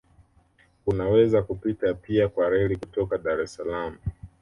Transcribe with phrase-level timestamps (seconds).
[0.85, 3.97] Unaweza kupita pia kwa reli kutoka Dar es Salaam